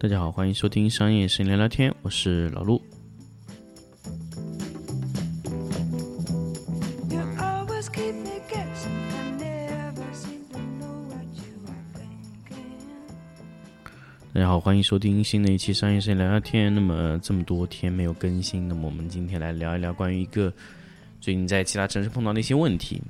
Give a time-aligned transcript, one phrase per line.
[0.00, 2.80] 大家好，欢迎收听商业声音聊聊天，我是老陆。
[14.32, 16.72] 大家好，欢迎收听新的一期商业声音聊聊天。
[16.72, 20.52] 那么这么多天没有更新，那么我们今天来聊一聊关于一个
[21.28, 23.02] 最近在其他城市碰到的一些问题。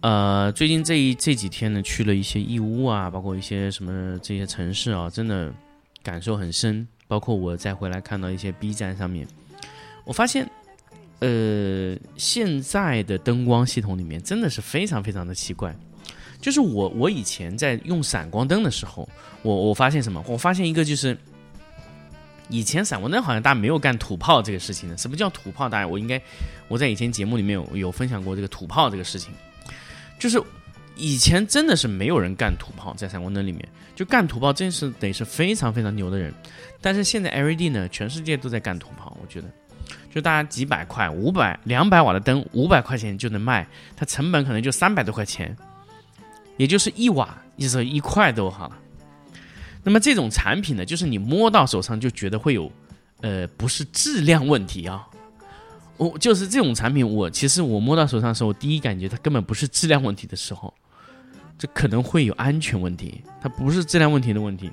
[0.00, 5.52] 呃，最近这一这几天呢，去了一些义乌啊，包括一些什么这些城市啊，真的
[6.02, 6.88] 感受很深。
[7.06, 9.28] 包括我再回来看到一些 B 站上面，
[10.06, 10.50] 我发现，
[11.18, 15.76] 呃，现在的灯光系统里面真的是非常非常的奇怪。
[16.40, 19.06] 就是我我以前在用闪光灯的时候，
[19.42, 20.24] 我我发现什么？
[20.26, 21.18] 我发现一个就是，
[22.48, 24.96] 以前闪光灯好像大家没有干土炮这个事情的。
[24.96, 25.68] 什么叫土炮？
[25.68, 26.20] 大家我应该
[26.68, 29.32] 我在以前节目里面有有分享过这个土炮这个事情，
[30.18, 30.42] 就是
[30.96, 36.32] 以前真的是没有人干土炮在闪光灯里面，就干土炮真是得是非常非常牛的人。
[36.80, 39.48] 但是现在 LED 呢，全世界都在干土炮，我觉得。
[40.12, 45.54] 就大家几百块、五百、两百瓦的灯，五百块钱就能卖，它成本可能就三百多块钱，
[46.56, 48.78] 也就是一瓦，意思一块都好了。
[49.86, 52.68] 那么这种产品呢，就是你摸到手上就觉得会有，
[53.20, 55.06] 呃，不是质量问题啊。
[55.96, 60.74] 我就是这种产品，我其实我摸到手上的时候，我第一感觉它根本不是质量问题的时候，
[61.56, 64.72] 这可能会有安全问题，它不是质量问题的问题。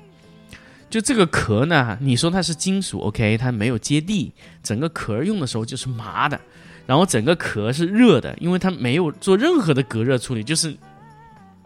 [0.90, 4.32] 就这个壳呢，你说它是金属，OK，它没有接地，
[4.64, 6.40] 整个壳用的时候就是麻的，
[6.86, 10.76] 然后整个壳是热的，因为它没有做任何的隔热处理，就是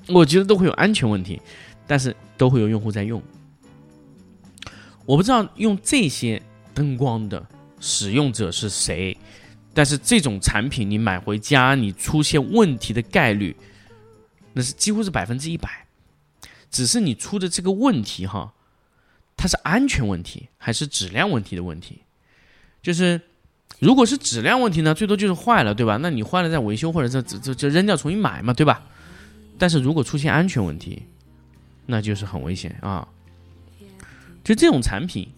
[0.06, 1.40] 我觉得都会有安全问题，
[1.86, 3.22] 但是都会有用户在用。
[5.08, 6.40] 我不知道用这些
[6.74, 7.42] 灯光的
[7.80, 9.16] 使用者是谁，
[9.72, 13.56] 但是这种产品你买回家，你出现问题的概率，
[14.52, 15.86] 那是几乎是百分之一百。
[16.70, 18.52] 只是你出的这个问题哈，
[19.34, 22.02] 它是安全问题还是质量问题的问题？
[22.82, 23.18] 就是
[23.78, 25.96] 如果是质量问题呢，最多就是坏了，对吧？
[26.02, 28.82] 那你坏了再维修或者就就就扔掉重新买嘛，对吧？
[29.56, 31.02] 但是如果出现安全问题，
[31.86, 33.08] 那就是很危险啊。
[34.44, 35.28] 就这种产品，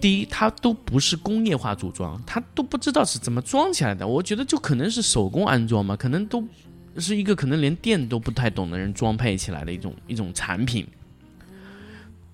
[0.00, 4.06] 第一，它都不是工业化组装，它都不知道是怎么装起来的。
[4.06, 6.42] 我觉得就可能是手工安装嘛，可能都
[6.98, 10.86] 是一个可能连电都不太懂的人装配起来的一种一种产品。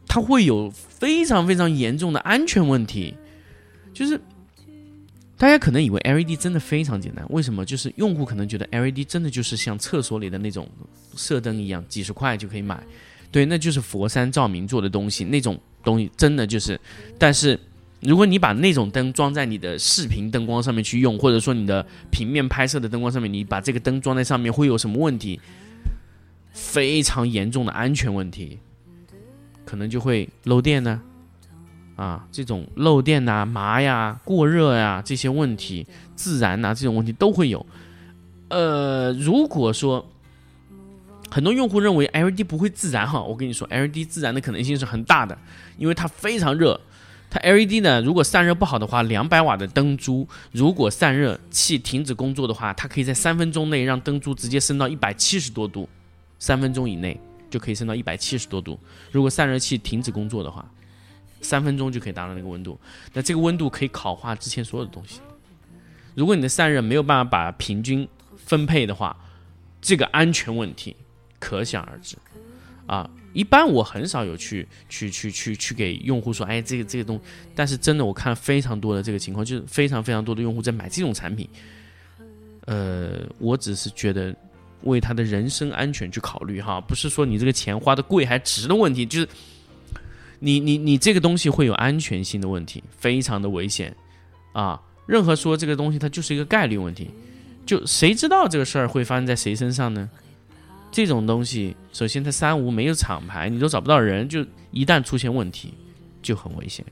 [0.07, 3.15] 它会有非常非常严重的安全问题，
[3.93, 4.19] 就是
[5.37, 7.63] 大家可能以为 LED 真的非常简单，为什么？
[7.65, 10.67] 就是用户可能觉得 LED 真的就是像厕所里的那种
[11.15, 12.83] 射灯一样，几十块就可以买，
[13.31, 16.81] 对，那就是佛山照明做的东西，那种东西真的就是，
[17.19, 17.59] 但是
[18.01, 25.41] 如果你把那种灯装在你的视频灯光上面去用，或者说你的平面拍摄的灯光上面，你把这个灯装在上面会有什么问题？
[26.53, 28.59] 非常严重的安全问题。
[29.65, 31.03] 可能就会漏电呢，
[31.97, 37.65] 啊，这种漏电呐、麻呀、过热呀这些问题，自燃呐这种问题都会有。
[38.49, 40.11] 呃，如果说
[41.31, 45.37] 很多用户认为 LED 不会自燃哈，我跟你说，LED 自燃的可能性是很大的，
[45.77, 46.81] 因为它非常热。
[47.31, 55.89] 它 LED 呢，如果散热不好的话，两百瓦的灯珠，如果散热器停止工作的话，它可以在三分钟内让灯珠直接升到一百七十多度，
[56.39, 57.21] 三分钟以内。
[57.51, 58.79] 就可以升到一百七十多度。
[59.11, 60.63] 如果散热器停止工作的话，
[61.41, 62.79] 三分钟就可以达到那个温度。
[63.15, 65.23] 那这个温度可以烤化之前所有的东西。
[66.15, 68.07] 如果你的散热没有办法把平均
[68.37, 69.17] 分配的话，
[69.81, 70.95] 这个安全问题
[71.39, 72.17] 可想而知。
[72.87, 77.21] 啊，一般我很少有去去去去去给用户说，哎，这个这个东，
[77.55, 81.49] 但是真的我看非常多的这个情况，就是非常非常多的用户在买这种产品。
[82.67, 84.35] 呃，我只是觉得。
[84.85, 89.29] 为他的人身安全去考虑哈，不是说你这个钱花的贵还值的问题，就是
[90.39, 93.93] 你你你这个东西会有安全性的问题，非常的危险
[94.53, 94.81] 啊！
[95.05, 97.11] 任何说这个东西它就是一个概率问题，
[97.67, 100.09] 就谁知道这个事儿会发生在谁身上呢？
[100.91, 105.75] 这种东西，首先它三无没有厂牌，你都找不到人，就一旦出现问题
[106.23, 106.85] 就很危险。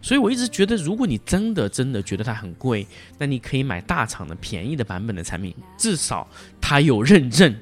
[0.00, 2.86] 所以我一直觉得，如果你真的真的觉得它很贵，
[3.18, 6.28] 那你可以买大厂的便宜的版本的产品，至少
[6.60, 7.52] 它有认证，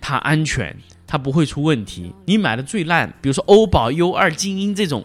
[0.00, 0.76] 它安全，
[1.08, 2.14] 它不会出问题。
[2.24, 5.04] 你买的最烂，比如说欧宝 U 二精英这种，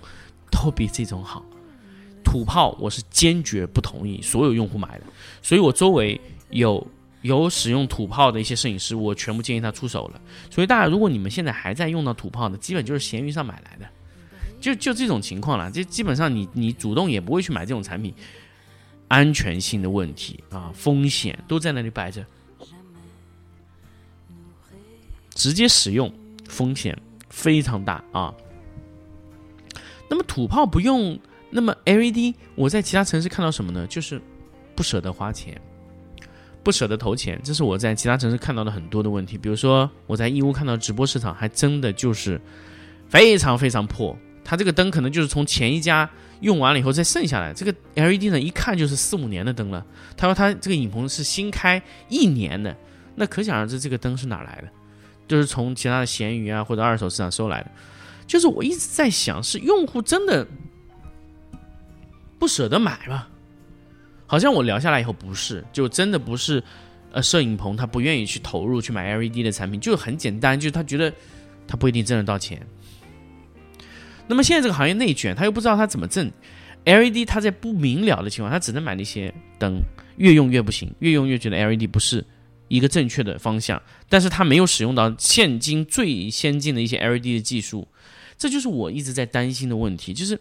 [0.52, 1.44] 都比这种好。
[2.24, 5.04] 土炮我是坚决不同意所有用户买的，
[5.42, 6.20] 所以我周围
[6.52, 6.86] 有
[7.22, 10.22] 有使用土炮的一些摄影师，我全部建议他出手了。
[10.50, 13.88] 所以大家如果你们现在还在用到土炮的，基本就是闲鱼上买来的。
[14.60, 18.12] 就就这种情况了，就基本上你你主动也不会去买这种产品，
[19.08, 22.26] 安全性的问题啊，风险都在那里摆着，
[25.36, 26.12] 直接使用
[26.50, 26.98] 风险
[27.30, 28.34] 非常大啊。
[30.10, 31.20] 那么土炮不用，
[31.52, 33.86] 那么 LED 我在其他城市看到什么呢？
[33.86, 34.20] 就是
[34.76, 35.62] 不舍得花钱，
[36.68, 39.38] 不舍得投钱，这是我在其他城市看到的很多的问题。
[39.38, 42.38] 比如说我在义乌看到直播市场，还真的就是
[43.08, 44.14] 非常非常破。
[44.44, 46.10] 它这个灯可能就是从前一家
[46.42, 49.86] 用完了以后再剩下来，这个 LED 呢一看就是四五年的灯了。
[50.18, 52.76] 他说他这个影棚是新开一年的，
[53.16, 54.68] 那可想而知这个灯是哪来的，
[55.26, 57.72] 就是从其他的闲鱼啊或者二手市场收来的。
[58.28, 60.46] 就是我一直在想，是用户真的
[62.38, 63.26] 不舍得买吗？
[64.28, 66.62] 好像我聊下来以后不是，就真的不是，
[67.12, 71.12] 呃，摄影棚他不愿意去投入去买 LED 的产品，就很简单，就是他觉得
[71.66, 72.62] 他不一定挣得到钱。
[74.28, 76.30] 那么现在这个行业内卷，他又不知道他怎么挣
[76.84, 79.82] LED，他在不明了的情况，他只能买那些灯，
[80.18, 82.26] 越用越不行，越用越觉得 LED 不是
[82.68, 87.88] 一个正确的方向，但是他没有使用到现今最先进的一些 LED 的技术。
[88.38, 90.38] 这就是我一直在担心的问题，就是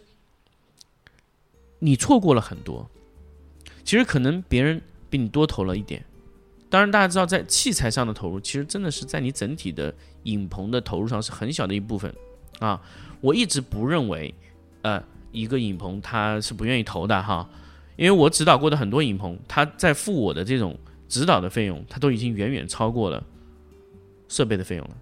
[1.79, 2.91] 你错过了很多。
[3.87, 6.03] 其实可能别人比你多投了一点。
[6.69, 12.13] 当然，大家知道，在器材上的投入，其实真的是在你整体的影棚的投入上是很小的一部分
[12.59, 12.81] 啊。
[13.21, 14.35] 我一直不认为，
[14.81, 15.01] 呃，
[15.31, 17.49] 一个影棚他是不愿意投的哈，
[17.95, 23.23] 因为我指导过的很多影棚，他在付我的这种指导的费用，他都已经远远超过了
[24.27, 24.97] 设备的费用了。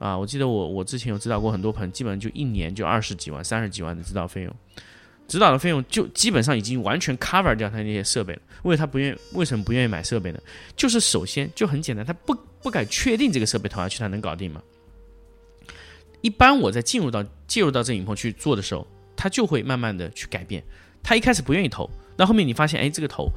[0.00, 4.52] 啊，我记得我我之前有指导过很多棚，基本上就一年就二十几万、三十几万的指导费用，
[5.28, 8.42] 指导的费用就基本上已经完全 cover 掉他那些设备了。
[8.62, 10.40] 为他不愿为什么不愿意买设备呢？
[10.76, 14.62] 就是首先就很简单，他不不敢确定这个设备投下去他能搞定吗？
[16.20, 18.86] 一般我在进入到介入到这影棚去做的时候，
[19.16, 20.62] 他就会慢慢的去改变。
[21.02, 23.28] 他一开始不愿意投，那后面你发现，哎，这个投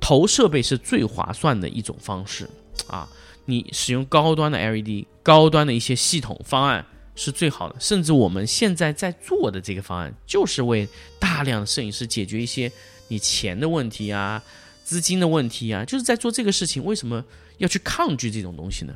[0.00, 2.48] 投设备是最划算的一种方式
[2.86, 3.08] 啊。
[3.46, 6.86] 你使用高端的 LED、高端的一些系统方案
[7.22, 10.88] 是最好的，甚至我们现在在做的这个方案，就是为
[11.18, 12.72] 大量的摄影师解决一些
[13.08, 14.42] 你钱的问题啊、
[14.82, 16.82] 资金的问题啊，就是在做这个事情。
[16.82, 17.22] 为什么
[17.58, 18.94] 要去抗拒这种东西呢？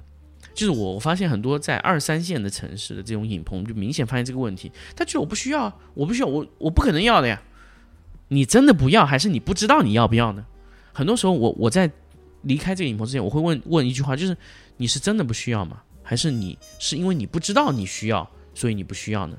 [0.55, 7.43] 就是我我发现很多在二三线的城市的这种影棚，就明显发现这个问题，他觉得我不需要，我不需要，我我不可能要的呀。
[8.29, 10.47] 你真的不要，还是你不知道你要不要呢？
[10.95, 11.91] 很多时候，我我在。
[12.47, 14.37] 离开这个影棚之前，我会问问一句话，就是
[14.77, 15.81] 你是真的不需要吗？
[16.05, 19.37] 还是你是因为你不知道你需要，所以你不需要呢？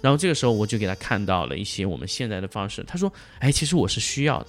[0.00, 2.84] 然后这个时候我就给他看到了一些我们现在的方式。
[2.84, 4.46] 他说：“哎，其实我是需要的。”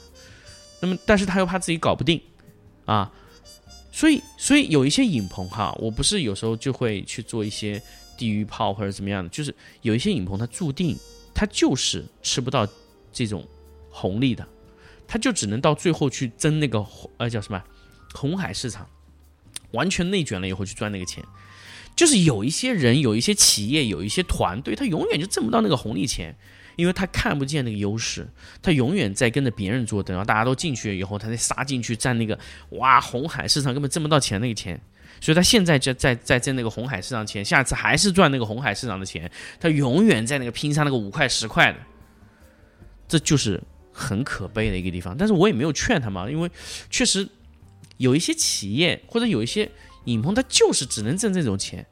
[0.80, 2.22] 那么，但是他又怕自己搞不定
[2.86, 3.12] 啊，
[3.92, 7.82] 所以，所以有一些影棚哈，我不是有时候就会去做一些
[8.18, 10.96] 地狱炮或者怎么样的，就是有一些影棚它注定
[11.34, 12.68] 它就是吃不到
[13.12, 13.44] 这种
[13.90, 14.48] 红利的。
[15.08, 16.86] 他就只能到最后去争那个
[17.18, 17.60] 呃叫什么
[18.14, 18.88] 红海市场，
[19.72, 21.24] 完全内卷了以后去赚那个钱，
[21.96, 26.36] 就是有一些人、有一些企业、有一些团队，他永远就挣不到那个红利钱，
[26.76, 28.28] 因为他看不见那个优势，
[28.62, 32.38] 他永远在跟着别人做，等到大家都进去了以后，他再杀进去占那个
[32.72, 34.80] 哇红海市场根本挣不到钱那个钱，
[35.22, 41.80] 所以他现在就在在挣那个红海市场钱，下次还是赚那个红海市场的钱，他永远在那个拼杀那个五块十块的，
[43.08, 43.62] 这就是。
[43.92, 46.50] 很可悲的一个地方，但是我也没有劝他嘛，因为
[46.90, 47.28] 确实
[48.00, 49.70] 有一些企业或者有一些
[50.06, 51.86] 影棚，它就是只能挣这种钱，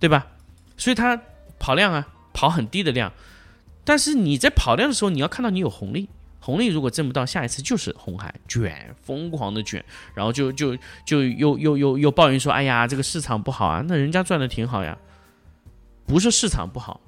[0.00, 0.28] 对吧？
[0.76, 1.20] 所以它
[1.58, 3.12] 跑量啊，跑很低的量。
[3.84, 6.08] 但是你在跑量的时候，你要看到你有红利，
[6.40, 14.96] 红利如果挣不到，下一次就是红海卷，疯狂的卷，然后就就就又又又又抱怨说，哎呀，这个市场不好啊，那人家赚的挺好呀，
[16.06, 17.00] 不是市场不好，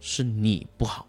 [0.00, 1.06] 是你不好。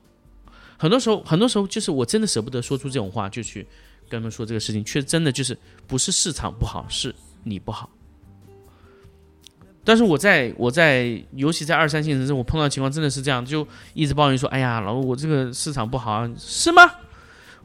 [0.78, 3.66] 很多时候，很多时候就是我真的舍不得说出这种话，就去
[4.10, 5.58] 跟他们说这个事情，却真的就是
[5.88, 7.90] 不是市场不好，是你不好。
[9.84, 16.90] 但是我在我在尤其在二三线城市，我碰到情况真的是这样，就一直抱怨说：“哎呀，老吴我这个市场不好，是吗？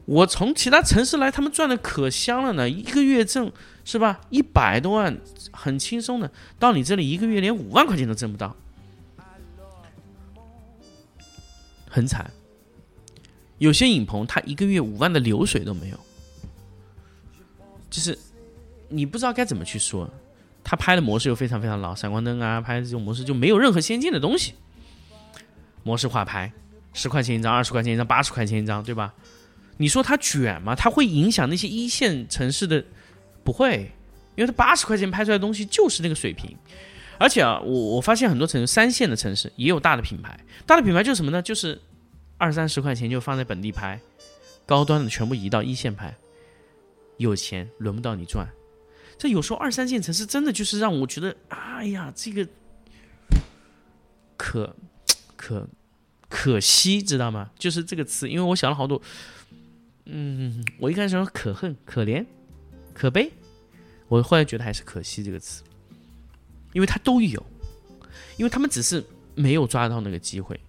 [0.05, 3.51] 我从其他城市来，他们赚的可香了呢，一个月挣
[3.83, 4.21] 是吧？
[4.29, 5.17] 一百多万，
[5.51, 6.31] 很轻松的。
[6.59, 8.55] 到你这里，一个月连五万块钱都挣不到，
[11.89, 12.29] 很惨。”
[13.57, 15.99] 有些影棚，他一个月五万的流水都没有，
[17.91, 18.17] 就是
[18.89, 20.09] 你不知道该怎么去说。
[20.63, 24.53] 他拍的模式又非常非常老，闪光灯啊，拍这种模式就没有任何先进的东西。
[25.83, 26.51] 模式化拍，
[26.93, 29.13] 十块钱一张，二十块钱一张，八十块钱一张，对吧？
[29.77, 30.75] 你说它卷吗？
[30.75, 32.83] 它会影响那些一线城市的？
[33.43, 33.91] 不会，
[34.35, 36.55] 因为它八十块钱拍出来的东西就是那个水平。
[37.17, 41.41] 而且啊，我我发现很多城市三线的城市也有大的品牌，大的品牌就是什么呢？
[41.41, 41.81] 就是
[42.37, 43.99] 二三十块钱就放在本地拍，
[44.67, 46.15] 高端的全部移到一线拍，
[47.21, 48.49] 有钱轮不到你赚。
[49.17, 52.47] 这有时候二三线城市真的就是让我觉得，哎呀，这个
[54.35, 54.75] 可
[55.35, 55.69] 可
[56.27, 57.51] 可惜，知道吗？
[57.57, 58.99] 就是这个词，因为我想了好多，
[60.05, 62.25] 嗯，我一开始说可恨、可怜、
[62.93, 63.31] 可悲，
[64.07, 65.63] 我后来觉得还是可惜这个词，
[66.73, 67.45] 因为它都有，
[68.37, 70.59] 因为他们只是没有抓到那个机会。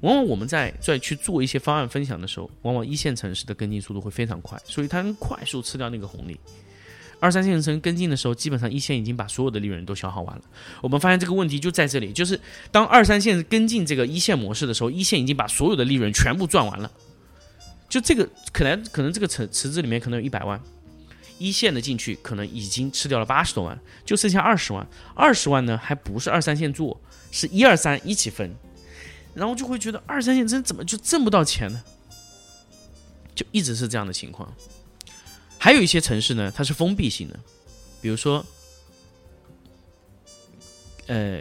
[0.00, 6.38] 往往我们在在去做一些方案分享的时候，往往一线城市的跟进速度会非常快，所以它能快速吃掉那个红利。
[7.18, 10.42] 二三线城市跟进的时候，基本上一线已经把所有的利润都消耗完了。
[10.80, 12.40] 我们发现这个问题就在这里，就是
[12.70, 16.90] 当二三线跟进这个一线模式的时候，一线已经把所有的利润全部赚完了。
[17.90, 20.58] 就这个可能可能这个池池子里面可能有一百万，
[21.38, 24.86] 一线的进去可能已经吃掉了八十多万，就剩下二十万。
[25.14, 26.98] 二十万呢还不是二三线做，
[27.30, 28.50] 是一二三一起分，
[29.34, 31.82] 然后就会觉得二三线真怎么就挣不到钱呢？
[33.34, 34.52] 就一直是这样的情况。
[35.58, 37.38] 还有一些城市呢，它是封闭性的，
[38.00, 38.44] 比如说，
[41.06, 41.40] 呃，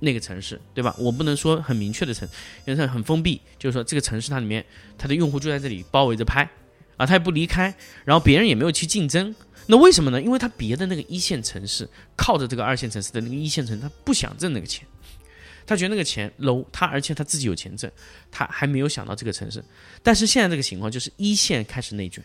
[0.00, 0.94] 那个城市，对吧？
[0.98, 2.28] 我不能说很明确的城，
[2.64, 4.64] 因为它很封闭，就是说这个城市它里面
[4.96, 6.48] 它的用户就在这里包围着拍，
[6.96, 9.34] 啊，他也不离开，然后别人也没有去竞争，
[9.66, 10.22] 那为什么呢？
[10.22, 14.86] 因为他别的那个一线城市靠着这个二线城市的那个一线城市，他不想挣那个钱，
[15.66, 17.90] 他觉得那个钱 low，他而且他自己有钱挣，
[18.30, 19.64] 他还没有想到这个城市，
[20.02, 22.22] 但是现在这个情况就是一线开始内卷。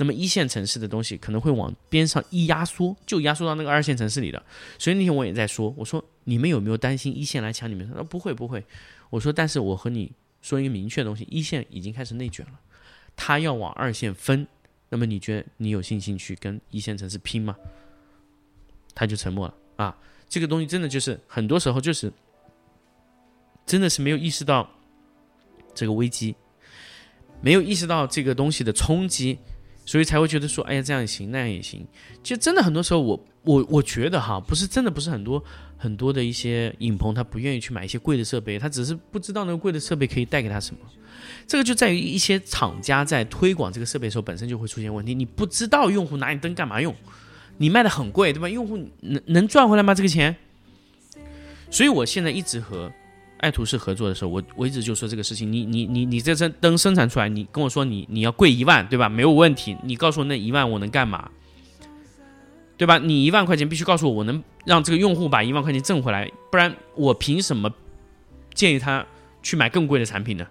[0.00, 4.40] 那么一线城市的东西可能会往边上一压缩，就压缩到那个二线城市里的。
[4.78, 7.84] 所以那天我也在说，我说你们有没有担心一线来抢你们？
[7.88, 8.64] 他说不会不会。
[9.10, 12.52] 我说但是我和你说一个明确的东西，一线已经开始内卷了，
[13.16, 14.46] 他要往二线分。
[14.88, 17.56] 那么你觉得你有信心去跟一线城市拼吗？
[18.94, 19.98] 他就沉默了啊。
[20.28, 22.12] 这个东西真的就是很多时候就是
[23.68, 24.68] 真的是没有意识到
[25.74, 26.34] 这个危机，
[27.40, 29.38] 没有意识到这个东西的冲击。
[29.84, 31.82] 所以才会觉得说，哎呀，这样也行，那样也行。
[32.22, 35.42] 其实真的很多时候，我我我觉得哈，不是真的不是很多
[35.78, 40.80] 很多的一些影棚，他不愿意去买一些贵的设备，他只是不知道那个贵的设备可以带给他什么。
[41.46, 45.14] 这个就在于一些厂家在推广这个设备的时候，本身就会出现问题。
[45.14, 46.94] 你不知道用户拿你灯干嘛用，
[47.56, 48.46] 你卖的很贵，对吧？
[48.46, 49.94] 用户能能赚回来吗？
[49.94, 50.36] 这个钱？
[51.70, 52.92] 所以我现在一直和。
[53.38, 59.08] 爱图仕合作的时候，我我一直就说这个事情，你你你你这灯灯生产出来，你跟我说你你要贵一万，对吧？
[59.08, 61.30] 没有问题，你告诉我那一万我能干嘛，
[62.76, 62.98] 对吧？
[62.98, 67.72] 你一万块钱必须告诉我，我能让这个用户把一万块钱挣回来，不然我凭什么
[68.54, 69.06] 建议他
[69.42, 70.46] 去买更贵的产品呢？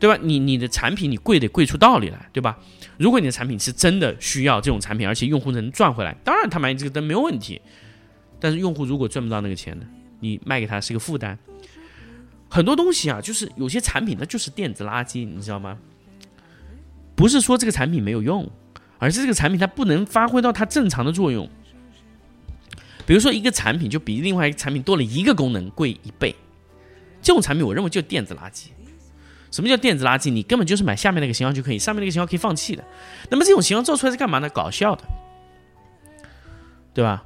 [0.00, 0.18] 对吧？
[0.22, 2.58] 你你的产品你贵得贵出道理来，对吧？
[2.96, 7.60] 如果你的产品是真的需要这种产品，而且用户能赚回来，当然他买你这个灯没有问题。
[8.40, 9.84] 但是用户如果赚不到那个钱呢？
[10.20, 11.38] 你卖给他是个负担，
[12.48, 15.78] 很多东西啊，就是有些产品它就是电子垃圾，你知道吗？
[17.14, 18.48] 不是说这个产品没有用，
[18.98, 21.48] 而是这个产品它不能发挥到它正常的作用。
[23.06, 26.34] 比如说一个产品就比另外一个产品多了一个功能贵一倍，
[27.22, 28.66] 这种产品我认为就电子垃圾。
[29.50, 30.30] 什么叫电子垃圾？
[30.30, 32.84] 你根本就是买下面那个型号就可以，上面那个型号可以放弃的。
[33.30, 34.48] 那么这种型号做出来是干嘛呢？
[34.50, 35.04] 搞笑的，
[36.92, 37.24] 对吧？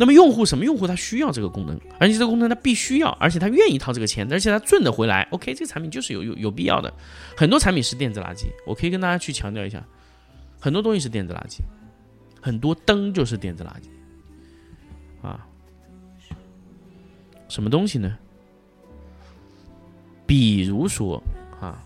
[0.00, 5.26] 那么用户什么用户他需要这个功能，而且这个功能他必须要，而且他愿意掏这个钱，而且他赚得回来。
[5.32, 6.94] OK，这个产品就是有有有必要的。
[7.36, 9.84] 很多产品是电子垃圾，我可以跟大家去强调一下，
[10.60, 11.58] 很多东西是电子垃圾，
[12.40, 15.44] 很多灯就是电子垃圾啊。
[17.48, 18.16] 什么东西呢？
[20.26, 21.20] 比如说
[21.60, 21.82] 啊，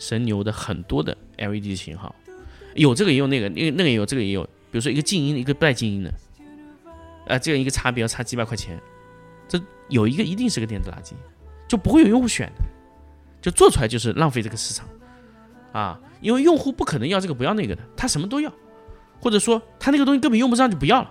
[0.00, 2.12] 神牛的很多的 LED 型号，
[2.74, 4.42] 有这个也有那个，那个那个也有这个也有。
[4.42, 6.12] 比如说一个静音的，一个不带静音的。
[7.30, 8.80] 啊，这样一个差别要差几百块钱，
[9.48, 11.12] 这有一个一定是个电子垃圾，
[11.68, 12.64] 就不会有用户选的，
[13.40, 14.88] 就做出来就是浪费这个市场，
[15.72, 18.52] 啊，因为用户不可能要这个不要那个的，他什么都要，
[19.20, 21.10] 或者说他那个东西根本用不上就不要了，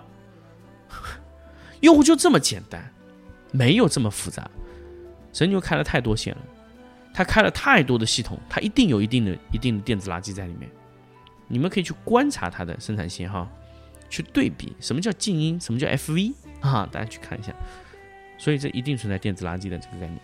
[1.80, 2.92] 用户就这么简单，
[3.52, 4.48] 没有这么复杂。
[5.32, 6.40] 神牛开了太多线了，
[7.14, 10.70] 他开了太多的系统，他一定有一定的一定的电子垃圾在里面，
[11.46, 13.48] 你们可以去观察它的生产线哈。
[14.10, 16.86] 去对比什么叫静音，什么叫 FV 啊？
[16.92, 17.54] 大家去看一下。
[18.36, 20.18] 所以这一定存在电子垃圾的这个概念。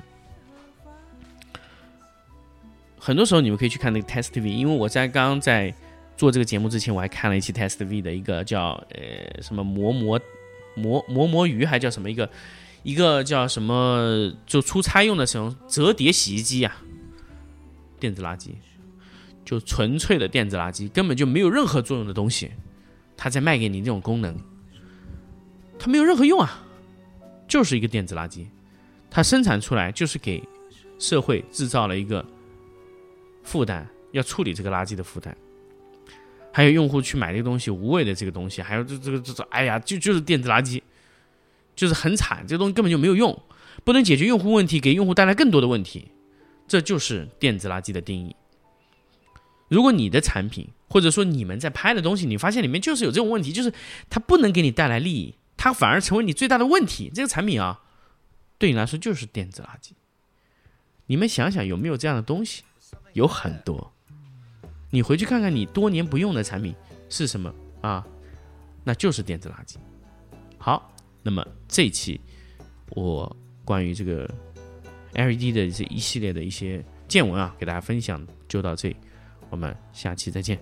[2.99, 5.73] 很多时候你们可以去看那个 Test V，因为我在刚在
[6.17, 10.19] 做这个节目之前，我还看了一期 Test V 的一个叫呃什么磨磨
[10.75, 12.29] 磨磨磨鱼，还叫什么一个
[12.83, 16.83] 一个叫什么就出差用的什么折叠洗衣机啊，
[18.01, 18.49] 电子垃圾，
[19.45, 22.51] 就纯粹的电子垃圾，根本就没有任何作用的东西。
[23.17, 24.37] 他在卖给你这种功能，
[25.79, 26.63] 它没有任何用啊，
[27.49, 28.47] 就是一个电子垃圾，
[29.11, 30.43] 它生产出来就是给
[30.99, 32.25] 社会制造了一个
[33.43, 35.37] 负担，要处理这个垃圾的负担。
[36.53, 40.81] 还有用户去买这个东西，无谓的这个东西，还有这这个这这，哎呀，就就是电子垃圾，
[41.75, 43.39] 就是很惨，这个东西根本就没有用，
[43.85, 46.11] 不能解决用户问题，给用户带来更多的问题，
[46.67, 48.35] 这就是电子垃圾的定义。
[49.69, 53.73] 如果你的产品或者说你们在拍的东西，你发现里面就是有这种问题，就是
[54.09, 57.81] 它不能给你带来利益，它反而成为你最大的问题，这个产品啊，
[58.59, 59.93] 对你来说就是电子垃圾。
[61.07, 62.63] 你们想想有没有这样的东西？
[63.13, 63.93] 有很多。
[64.91, 66.75] 你回去看看你多年不用的产品
[67.09, 68.07] 是什么啊？
[68.85, 69.77] 那就是电子垃圾。
[70.59, 70.93] 好，
[71.23, 72.21] 那么这一期
[72.91, 74.31] 我关于这个
[75.15, 78.97] LED 的这一系列的一些见闻啊，给大家分享就到这里，
[79.51, 80.59] 我们下期再见。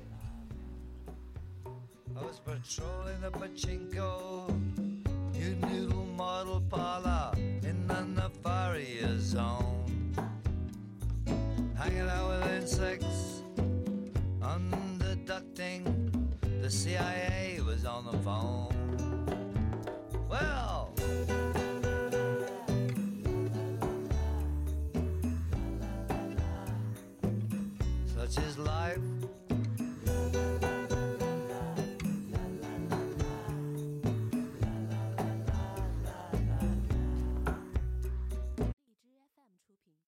[16.74, 18.83] youknowwillinsixthecia was on the phone.